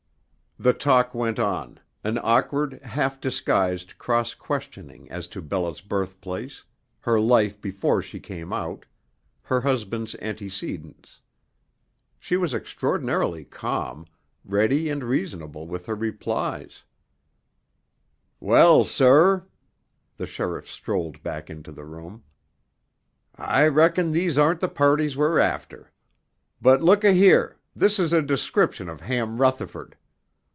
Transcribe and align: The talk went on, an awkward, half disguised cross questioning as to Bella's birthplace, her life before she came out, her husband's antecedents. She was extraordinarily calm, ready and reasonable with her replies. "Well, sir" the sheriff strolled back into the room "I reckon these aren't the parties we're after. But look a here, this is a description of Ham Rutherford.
The 0.59 0.73
talk 0.73 1.15
went 1.15 1.39
on, 1.39 1.79
an 2.03 2.19
awkward, 2.21 2.79
half 2.83 3.19
disguised 3.19 3.97
cross 3.97 4.35
questioning 4.35 5.09
as 5.09 5.25
to 5.29 5.41
Bella's 5.41 5.81
birthplace, 5.81 6.65
her 6.99 7.19
life 7.19 7.59
before 7.59 8.03
she 8.03 8.19
came 8.19 8.53
out, 8.53 8.85
her 9.41 9.61
husband's 9.61 10.13
antecedents. 10.21 11.19
She 12.19 12.37
was 12.37 12.53
extraordinarily 12.53 13.43
calm, 13.43 14.05
ready 14.45 14.87
and 14.87 15.03
reasonable 15.03 15.65
with 15.65 15.87
her 15.87 15.95
replies. 15.95 16.83
"Well, 18.39 18.83
sir" 18.83 19.47
the 20.17 20.27
sheriff 20.27 20.69
strolled 20.69 21.23
back 21.23 21.49
into 21.49 21.71
the 21.71 21.85
room 21.85 22.23
"I 23.35 23.65
reckon 23.67 24.11
these 24.11 24.37
aren't 24.37 24.59
the 24.59 24.69
parties 24.69 25.17
we're 25.17 25.39
after. 25.39 25.91
But 26.61 26.83
look 26.83 27.03
a 27.03 27.13
here, 27.13 27.57
this 27.75 27.97
is 27.97 28.13
a 28.13 28.21
description 28.21 28.89
of 28.89 29.01
Ham 29.01 29.39
Rutherford. 29.41 29.97